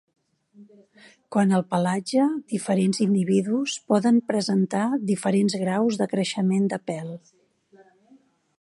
Quant 1.35 1.51
al 1.57 1.65
pelatge, 1.73 2.23
diferents 2.53 3.01
individus 3.05 3.75
poden 3.93 4.17
presentar 4.31 4.87
diferents 5.11 5.59
graus 5.65 6.01
de 6.03 6.09
creixement 6.15 6.67
de 6.75 6.81
pèl. 6.93 7.13